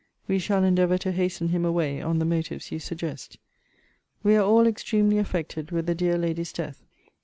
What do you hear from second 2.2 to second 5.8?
motives you suggest. We are all extremely affected